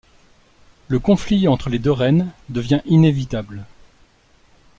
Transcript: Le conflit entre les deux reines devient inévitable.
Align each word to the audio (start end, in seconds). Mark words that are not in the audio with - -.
Le 0.87 0.97
conflit 0.97 1.47
entre 1.47 1.69
les 1.69 1.77
deux 1.77 1.91
reines 1.91 2.31
devient 2.49 2.81
inévitable. 2.87 3.65